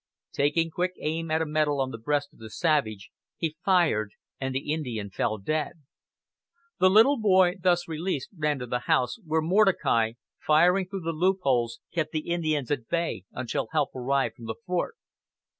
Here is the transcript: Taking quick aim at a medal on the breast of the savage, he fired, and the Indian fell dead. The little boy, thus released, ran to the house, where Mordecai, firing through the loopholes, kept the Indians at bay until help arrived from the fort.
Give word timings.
Taking 0.33 0.71
quick 0.71 0.93
aim 0.99 1.29
at 1.29 1.43
a 1.43 1.45
medal 1.45 1.79
on 1.79 1.91
the 1.91 1.99
breast 1.99 2.33
of 2.33 2.39
the 2.39 2.49
savage, 2.49 3.11
he 3.37 3.57
fired, 3.63 4.13
and 4.39 4.55
the 4.55 4.73
Indian 4.73 5.11
fell 5.11 5.37
dead. 5.37 5.73
The 6.79 6.89
little 6.89 7.19
boy, 7.19 7.57
thus 7.61 7.87
released, 7.87 8.29
ran 8.35 8.57
to 8.57 8.65
the 8.65 8.79
house, 8.89 9.19
where 9.23 9.43
Mordecai, 9.43 10.13
firing 10.39 10.87
through 10.87 11.01
the 11.01 11.11
loopholes, 11.11 11.81
kept 11.93 12.13
the 12.13 12.29
Indians 12.31 12.71
at 12.71 12.89
bay 12.89 13.25
until 13.31 13.67
help 13.73 13.93
arrived 13.93 14.37
from 14.37 14.45
the 14.45 14.55
fort. 14.65 14.95